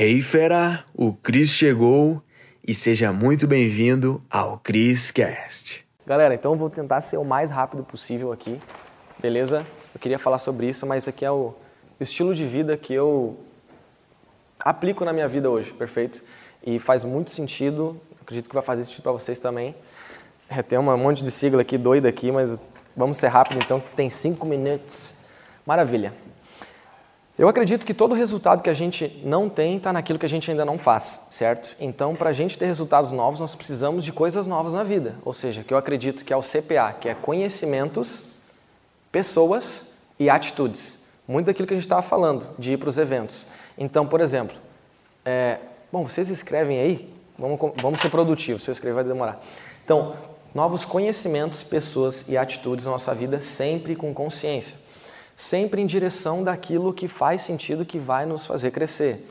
[0.00, 2.22] Hey fera, o Cris chegou
[2.64, 5.84] e seja muito bem-vindo ao Cris Cast.
[6.06, 8.60] Galera, então vou tentar ser o mais rápido possível aqui,
[9.18, 9.66] beleza?
[9.92, 11.52] Eu queria falar sobre isso, mas isso aqui é o
[11.98, 13.40] estilo de vida que eu
[14.60, 16.22] aplico na minha vida hoje, perfeito?
[16.64, 19.74] E faz muito sentido, acredito que vai fazer sentido para vocês também.
[20.48, 22.62] É, tem um monte de sigla aqui doida aqui, mas
[22.96, 25.12] vamos ser rápido então, que tem cinco minutos.
[25.66, 26.14] Maravilha.
[27.38, 30.50] Eu acredito que todo resultado que a gente não tem está naquilo que a gente
[30.50, 31.76] ainda não faz, certo?
[31.78, 35.14] Então, para a gente ter resultados novos, nós precisamos de coisas novas na vida.
[35.24, 38.24] Ou seja, que eu acredito que é o CPA, que é conhecimentos,
[39.12, 39.86] pessoas
[40.18, 40.98] e atitudes.
[41.28, 43.46] Muito daquilo que a gente estava falando, de ir para os eventos.
[43.76, 44.56] Então, por exemplo,
[45.24, 45.58] é,
[45.92, 49.40] bom, vocês escrevem aí, vamos, vamos ser produtivos, se eu escrever vai demorar.
[49.84, 50.16] Então,
[50.52, 54.87] novos conhecimentos, pessoas e atitudes na nossa vida, sempre com consciência
[55.38, 59.24] sempre em direção daquilo que faz sentido, que vai nos fazer crescer.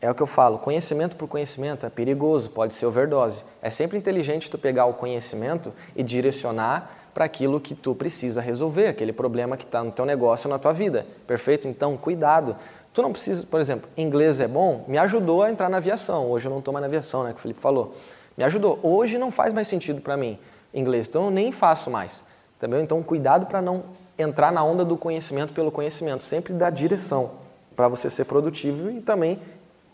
[0.00, 3.42] É o que eu falo, conhecimento por conhecimento é perigoso, pode ser overdose.
[3.60, 8.86] É sempre inteligente tu pegar o conhecimento e direcionar para aquilo que tu precisa resolver,
[8.86, 11.04] aquele problema que está no teu negócio, na tua vida.
[11.26, 11.66] Perfeito?
[11.66, 12.54] Então, cuidado.
[12.94, 16.30] Tu não precisa, por exemplo, inglês é bom, me ajudou a entrar na aviação.
[16.30, 17.96] Hoje eu não estou mais na aviação, né, que o Felipe falou.
[18.36, 18.78] Me ajudou.
[18.80, 20.38] Hoje não faz mais sentido para mim
[20.72, 22.22] inglês, então eu nem faço mais.
[22.60, 23.82] Também, então, cuidado para não
[24.18, 27.30] entrar na onda do conhecimento pelo conhecimento, sempre dar direção
[27.76, 29.40] para você ser produtivo e também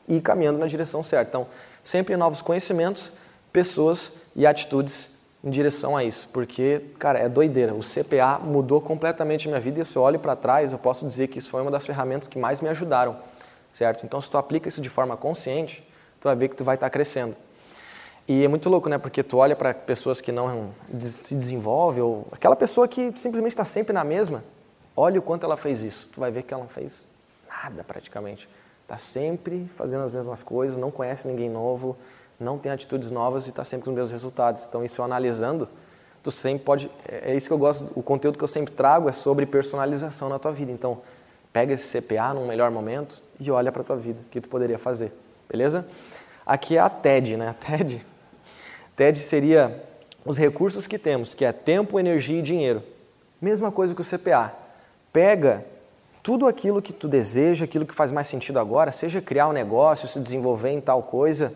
[0.09, 1.29] ir caminhando na direção certa.
[1.29, 1.47] Então,
[1.85, 3.13] sempre novos conhecimentos,
[3.53, 5.15] pessoas e atitudes
[5.45, 7.75] em direção a isso, porque, cara, é doideira.
[7.75, 11.07] O CPA mudou completamente a minha vida e se eu olho para trás, eu posso
[11.07, 13.17] dizer que isso foi uma das ferramentas que mais me ajudaram,
[13.75, 14.07] certo?
[14.07, 15.87] Então, se tu aplica isso de forma consciente,
[16.19, 17.37] tu vai ver que tu vai estar tá crescendo.
[18.27, 18.97] E é muito louco, né?
[18.97, 23.67] Porque tu olha para pessoas que não se desenvolvem, ou aquela pessoa que simplesmente está
[23.67, 24.43] sempre na mesma,
[24.97, 26.09] olha o quanto ela fez isso.
[26.13, 27.07] Tu vai ver que ela não fez
[27.47, 28.49] nada praticamente.
[28.83, 31.97] Está sempre fazendo as mesmas coisas, não conhece ninguém novo,
[32.41, 34.65] não tem atitudes novas e está sempre com os mesmos resultados.
[34.67, 35.69] Então, isso analisando,
[36.23, 36.91] tu sempre pode.
[37.07, 40.31] É, é isso que eu gosto, o conteúdo que eu sempre trago é sobre personalização
[40.31, 40.73] na tua vida.
[40.73, 41.03] Então,
[41.53, 44.79] pega esse CPA num melhor momento e olha para tua vida, o que tu poderia
[44.79, 45.13] fazer,
[45.49, 45.87] beleza?
[46.47, 47.49] Aqui é a TED, né?
[47.49, 48.05] A TED
[48.97, 49.83] TED seria
[50.25, 52.83] os recursos que temos, que é tempo, energia e dinheiro.
[53.41, 54.53] Mesma coisa que o CPA.
[55.13, 55.65] Pega
[56.23, 60.09] tudo aquilo que tu deseja, aquilo que faz mais sentido agora, seja criar um negócio,
[60.09, 61.53] se desenvolver em tal coisa,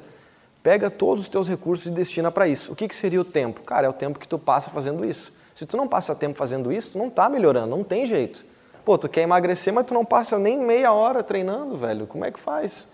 [0.63, 2.73] pega todos os teus recursos e destina para isso.
[2.73, 3.63] O que, que seria o tempo?
[3.63, 5.33] Cara, é o tempo que tu passa fazendo isso.
[5.55, 8.45] Se tu não passa tempo fazendo isso, tu não está melhorando, não tem jeito.
[8.85, 12.07] Pô, tu quer emagrecer, mas tu não passa nem meia hora treinando, velho.
[12.07, 12.87] Como é que faz?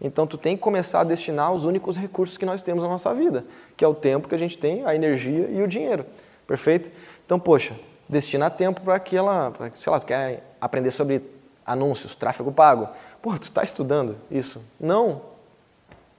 [0.00, 3.12] Então tu tem que começar a destinar os únicos recursos que nós temos na nossa
[3.14, 3.44] vida,
[3.76, 6.06] que é o tempo que a gente tem, a energia e o dinheiro.
[6.46, 6.90] Perfeito?
[7.26, 7.76] Então, poxa,
[8.08, 11.22] destina tempo para aquela, pra, sei lá, tu quer aprender sobre
[11.64, 12.88] anúncios, tráfego pago.
[13.22, 14.62] Pô, tu está estudando isso?
[14.80, 15.22] Não.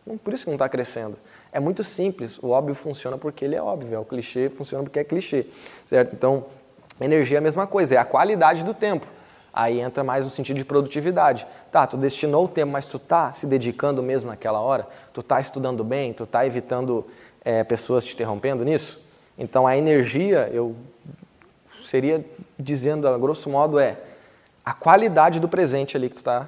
[0.06, 0.18] não.
[0.18, 1.18] Por isso que não está crescendo.
[1.52, 2.38] É muito simples.
[2.42, 3.96] O óbvio funciona porque ele é óbvio.
[3.96, 5.48] É o clichê funciona porque é clichê.
[5.86, 6.14] Certo?
[6.14, 6.46] Então,
[7.00, 7.96] energia é a mesma coisa.
[7.96, 9.06] É a qualidade do tempo.
[9.54, 11.46] Aí entra mais no sentido de produtividade.
[11.72, 14.88] Tá, tu destinou o tempo, mas tu tá se dedicando mesmo naquela hora?
[15.14, 16.14] Tu tá estudando bem?
[16.14, 17.06] Tu tá evitando
[17.44, 19.00] é, pessoas te interrompendo nisso?
[19.38, 20.76] Então a energia, eu
[21.86, 22.24] seria
[22.58, 23.98] dizendo a grosso modo é
[24.64, 26.48] a qualidade do presente ali que tu está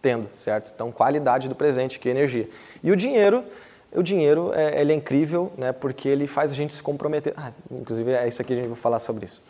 [0.00, 0.72] tendo, certo?
[0.74, 2.48] Então qualidade do presente, que é energia.
[2.82, 3.44] E o dinheiro,
[3.92, 5.70] o dinheiro é, ele é incrível, né?
[5.70, 7.34] Porque ele faz a gente se comprometer.
[7.36, 9.42] Ah, inclusive é isso aqui a gente vai falar sobre isso.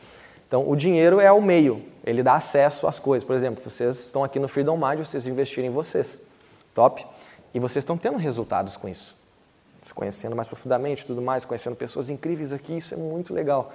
[0.47, 3.25] Então, o dinheiro é o meio, ele dá acesso às coisas.
[3.27, 6.23] Por exemplo, vocês estão aqui no Freedom Mind, vocês investirem em vocês.
[6.75, 7.07] Top?
[7.55, 9.17] E vocês estão tendo resultados com isso.
[9.83, 13.73] Se conhecendo mais profundamente, tudo mais, conhecendo pessoas incríveis aqui, isso é muito legal.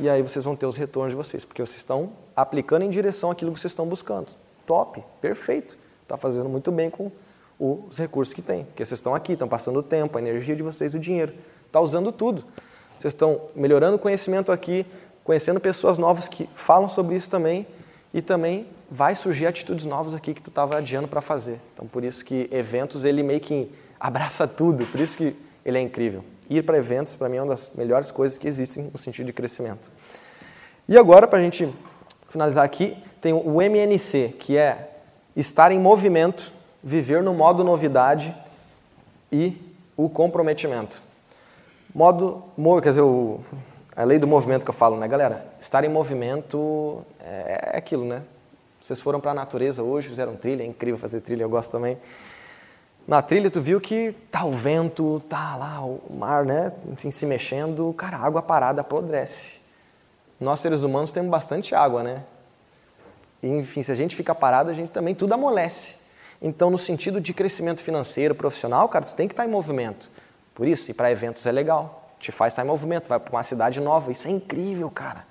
[0.00, 3.30] E aí vocês vão ter os retornos de vocês, porque vocês estão aplicando em direção
[3.30, 4.28] àquilo que vocês estão buscando.
[4.66, 5.76] Top, perfeito.
[6.02, 7.10] Está fazendo muito bem com
[7.58, 8.64] os recursos que tem.
[8.64, 11.34] Porque vocês estão aqui, estão passando o tempo, a energia de vocês, o dinheiro.
[11.66, 12.44] Está usando tudo.
[12.98, 14.86] Vocês estão melhorando o conhecimento aqui,
[15.28, 17.66] conhecendo pessoas novas que falam sobre isso também
[18.14, 21.60] e também vai surgir atitudes novas aqui que tu estava adiando para fazer.
[21.74, 25.36] Então por isso que eventos ele meio que abraça tudo, por isso que
[25.66, 26.24] ele é incrível.
[26.48, 29.34] Ir para eventos para mim é uma das melhores coisas que existem no sentido de
[29.34, 29.92] crescimento.
[30.88, 31.68] E agora para a gente
[32.30, 34.96] finalizar aqui tem o MNC que é
[35.36, 36.50] estar em movimento,
[36.82, 38.34] viver no modo novidade
[39.30, 39.60] e
[39.94, 41.02] o comprometimento.
[41.94, 42.44] Modo,
[42.82, 43.40] quer dizer, o
[43.98, 45.44] a lei do movimento que eu falo, né, galera?
[45.60, 48.22] Estar em movimento é, é aquilo, né?
[48.80, 51.98] Vocês foram para a natureza hoje, fizeram trilha, é incrível fazer trilha, eu gosto também.
[53.08, 57.26] Na trilha tu viu que tá o vento, tá lá o mar, né, enfim, se
[57.26, 59.58] mexendo, cara, a água parada apodrece.
[60.38, 62.22] Nós seres humanos temos bastante água, né?
[63.42, 65.96] Enfim, se a gente fica parado, a gente também tudo amolece.
[66.40, 70.08] Então, no sentido de crescimento financeiro, profissional, cara, tu tem que estar em movimento.
[70.54, 73.42] Por isso, ir para eventos é legal, te faz estar em movimento, vai para uma
[73.42, 75.26] cidade nova, isso é incrível, cara.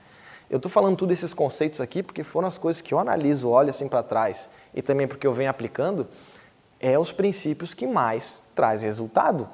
[0.50, 3.70] Eu estou falando tudo esses conceitos aqui porque foram as coisas que eu analiso, olho
[3.70, 6.08] assim para trás e também porque eu venho aplicando,
[6.80, 9.50] é os princípios que mais traz resultado.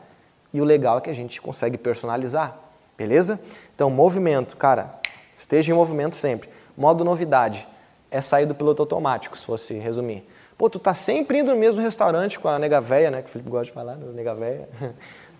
[0.53, 2.56] E o legal é que a gente consegue personalizar,
[2.95, 3.39] beleza?
[3.74, 5.00] Então, movimento, cara,
[5.36, 6.50] esteja em movimento sempre.
[6.77, 7.68] Modo novidade
[8.12, 10.27] é sair do piloto automático, se fosse resumir.
[10.56, 13.24] Pô, tu tá sempre indo no mesmo restaurante com a nega véia, né?
[13.24, 14.06] Que o Felipe gosta de falar, né?
[14.13, 14.69] nega véia.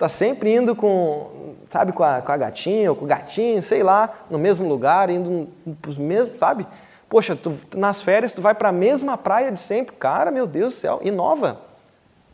[0.04, 3.82] Tá sempre indo com, sabe, com a, com a gatinha ou com o gatinho, sei
[3.82, 5.48] lá, no mesmo lugar, indo
[5.82, 6.68] pros mesmos, sabe?
[7.08, 9.96] Poxa, tu, nas férias tu vai para a mesma praia de sempre.
[9.96, 11.62] Cara, meu Deus do céu, inova.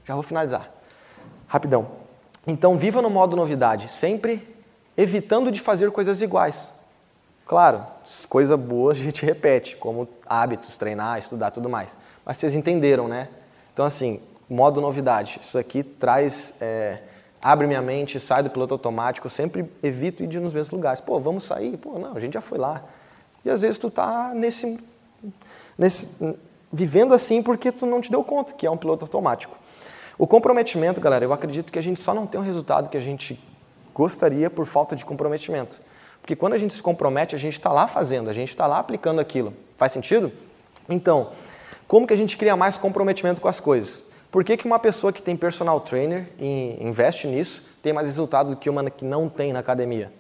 [0.04, 0.68] Já vou finalizar.
[1.48, 1.86] Rapidão.
[2.48, 4.48] Então, viva no modo novidade, sempre
[4.98, 6.74] evitando de fazer coisas iguais.
[7.46, 7.84] Claro,
[8.28, 11.96] coisa boa a gente repete, como hábitos, treinar, estudar, tudo mais.
[12.26, 13.28] Mas vocês entenderam, né?
[13.72, 14.20] Então, assim,
[14.50, 15.40] modo novidade.
[15.40, 16.98] Isso aqui traz, é,
[17.42, 19.30] abre minha mente, sai do piloto automático.
[19.30, 21.02] Sempre evito ir nos mesmos lugares.
[21.02, 21.78] Pô, vamos sair?
[21.78, 22.84] Pô, não, a gente já foi lá.
[23.44, 24.80] E às vezes tu tá nesse,
[25.78, 26.08] nesse
[26.72, 29.58] vivendo assim porque tu não te deu conta que é um piloto automático.
[30.18, 33.02] O comprometimento, galera, eu acredito que a gente só não tem o resultado que a
[33.02, 33.40] gente
[33.94, 35.80] gostaria por falta de comprometimento.
[36.22, 38.80] Porque quando a gente se compromete, a gente está lá fazendo, a gente está lá
[38.80, 39.54] aplicando aquilo.
[39.78, 40.32] Faz sentido?
[40.90, 41.32] Então,
[41.88, 44.04] como que a gente cria mais comprometimento com as coisas?
[44.32, 48.52] Por que, que uma pessoa que tem personal trainer e investe nisso tem mais resultado
[48.52, 50.12] do que uma que não tem na academia?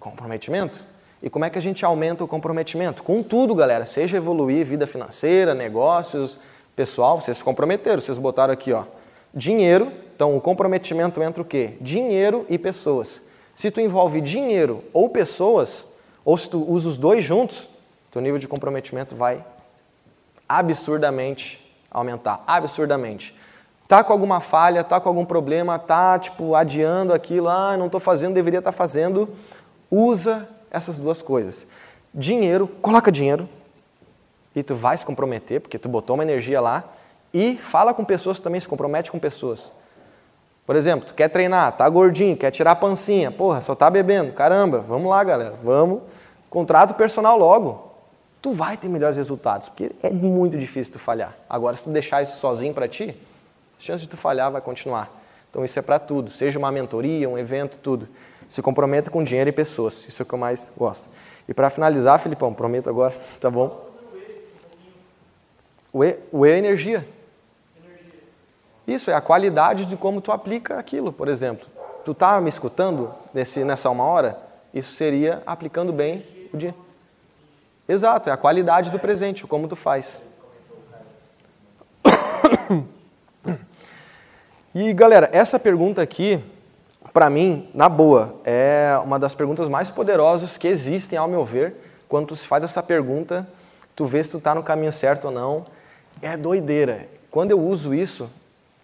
[0.00, 0.84] Comprometimento.
[1.22, 3.02] E como é que a gente aumenta o comprometimento?
[3.02, 3.86] Com tudo, galera.
[3.86, 6.38] Seja evoluir vida financeira, negócios,
[6.74, 8.84] pessoal, vocês se comprometeram, vocês botaram aqui, ó.
[9.32, 11.74] Dinheiro, então o comprometimento entra o quê?
[11.80, 13.22] Dinheiro e pessoas.
[13.54, 15.88] Se tu envolve dinheiro ou pessoas,
[16.24, 17.68] ou se tu usa os dois juntos,
[18.10, 19.44] teu nível de comprometimento vai
[20.48, 23.34] absurdamente aumentar, absurdamente.
[23.88, 28.00] Tá com alguma falha, tá com algum problema, tá tipo adiando aquilo, ah, não estou
[28.00, 29.28] fazendo, deveria estar tá fazendo,
[29.90, 31.66] usa essas duas coisas.
[32.12, 33.48] Dinheiro, coloca dinheiro
[34.54, 36.84] e tu vai se comprometer, porque tu botou uma energia lá,
[37.32, 39.70] e fala com pessoas, também se compromete com pessoas.
[40.64, 44.32] Por exemplo, tu quer treinar, tá gordinho, quer tirar a pancinha, porra, só tá bebendo,
[44.32, 46.00] caramba, vamos lá, galera, vamos,
[46.48, 47.92] contrato personal logo.
[48.46, 51.36] Tu vai ter melhores resultados, porque é muito difícil tu falhar.
[51.50, 53.12] Agora, se tu deixar isso sozinho para ti,
[53.76, 55.10] a chance de tu falhar vai continuar.
[55.50, 58.06] Então, isso é para tudo, seja uma mentoria, um evento, tudo.
[58.48, 60.06] Se comprometa com dinheiro e pessoas.
[60.06, 61.08] Isso é o que eu mais gosto.
[61.48, 63.84] E para finalizar, Filipão, prometo agora, tá bom?
[65.92, 67.04] O E, o e é energia.
[68.86, 71.66] Isso é a qualidade de como tu aplica aquilo, por exemplo.
[72.04, 74.38] Tu tá me escutando nesse, nessa uma hora?
[74.72, 76.85] Isso seria aplicando bem o dia.
[77.88, 80.22] Exato, é a qualidade do presente, como tu faz.
[84.74, 86.42] E galera, essa pergunta aqui
[87.16, 91.74] para mim, na boa, é uma das perguntas mais poderosas que existem, ao meu ver.
[92.06, 93.48] Quando tu se faz essa pergunta,
[93.94, 95.64] tu vê se tu está no caminho certo ou não.
[96.20, 97.08] É doideira.
[97.30, 98.30] Quando eu uso isso,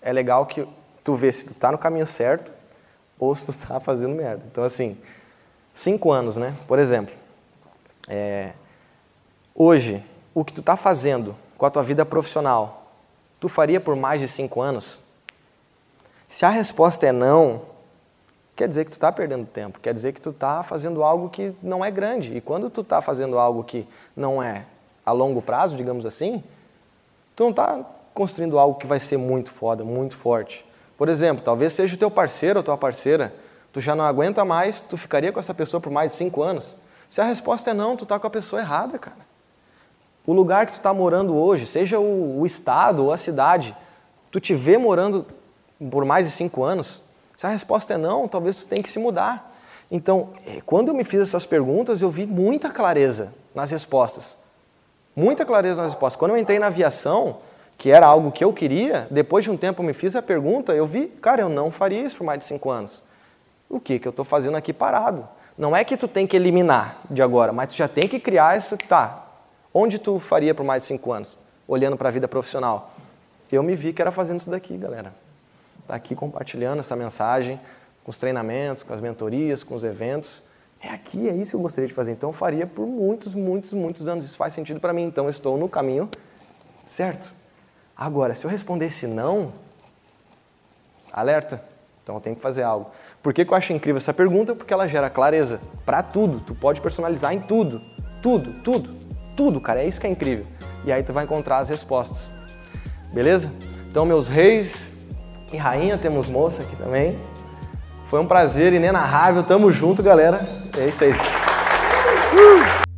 [0.00, 0.66] é legal que
[1.04, 2.50] tu vê se tu está no caminho certo
[3.19, 4.43] ou se tu está fazendo merda.
[4.50, 4.96] Então, assim,
[5.75, 6.54] cinco anos, né?
[6.66, 7.14] Por exemplo,
[8.08, 8.52] é,
[9.54, 10.04] hoje,
[10.34, 12.87] o que tu está fazendo com a tua vida profissional,
[13.38, 15.00] tu faria por mais de cinco anos?
[16.28, 17.62] Se a resposta é não,
[18.56, 21.52] quer dizer que tu está perdendo tempo, quer dizer que tu está fazendo algo que
[21.62, 22.37] não é grande.
[22.37, 24.64] E quando tu está fazendo algo que não é
[25.04, 26.42] a longo prazo, digamos assim,
[27.35, 27.80] tu não está
[28.14, 30.64] construindo algo que vai ser muito foda, muito forte.
[30.97, 33.35] Por exemplo, talvez seja o teu parceiro ou tua parceira,
[33.73, 36.76] tu já não aguenta mais, tu ficaria com essa pessoa por mais de cinco anos?
[37.11, 39.32] Se a resposta é não, tu está com a pessoa errada, cara.
[40.26, 43.76] O lugar que tu está morando hoje, seja o, o estado ou a cidade,
[44.31, 45.26] tu te vê morando
[45.91, 47.02] por mais de cinco anos,
[47.37, 49.52] se a resposta é não, talvez tu tenha que se mudar.
[49.91, 54.37] Então, eh, quando eu me fiz essas perguntas, eu vi muita clareza nas respostas.
[55.14, 56.19] Muita clareza nas respostas.
[56.19, 57.38] Quando eu entrei na aviação,
[57.76, 60.73] que era algo que eu queria, depois de um tempo eu me fiz a pergunta,
[60.73, 63.02] eu vi, cara, eu não faria isso por mais de cinco anos.
[63.69, 65.29] O que, que eu estou fazendo aqui parado?
[65.59, 68.57] Não é que tu tem que eliminar de agora, mas tu já tem que criar
[68.57, 68.76] essa.
[68.76, 69.22] Tá,
[69.73, 71.37] onde tu faria por mais de cinco anos?
[71.67, 72.95] Olhando para a vida profissional.
[73.50, 75.12] Eu me vi que era fazendo isso daqui, galera
[75.87, 77.61] tá aqui compartilhando essa mensagem
[78.05, 80.43] com os treinamentos, com as mentorias, com os eventos.
[80.81, 82.12] É aqui, é isso que eu gostaria de fazer.
[82.12, 84.25] Então eu faria por muitos, muitos, muitos anos.
[84.25, 85.05] Isso faz sentido para mim.
[85.05, 86.09] Então eu estou no caminho
[86.87, 87.35] certo.
[87.97, 89.52] Agora, se eu respondesse não,
[91.12, 91.62] alerta.
[92.02, 92.91] Então eu tenho que fazer algo.
[93.23, 94.55] Por que, que eu acho incrível essa pergunta?
[94.55, 96.41] Porque ela gera clareza para tudo.
[96.41, 97.81] Tu pode personalizar em tudo.
[98.21, 98.95] Tudo, tudo,
[99.37, 99.83] tudo, cara.
[99.83, 100.47] É isso que é incrível.
[100.85, 102.31] E aí tu vai encontrar as respostas.
[103.12, 103.51] Beleza?
[103.91, 104.91] Então, meus reis
[105.53, 107.19] e rainha, temos moça aqui também.
[108.09, 109.43] Foi um prazer inenarrável.
[109.43, 110.49] Tamo junto, galera.
[110.77, 111.12] É isso aí.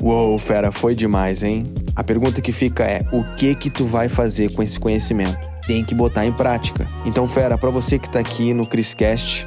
[0.03, 1.73] Uou, fera, foi demais, hein?
[1.97, 5.39] A pergunta que fica é: o que que tu vai fazer com esse conhecimento?
[5.67, 6.87] Tem que botar em prática.
[7.07, 9.47] Então, fera, para você que tá aqui no Criscast,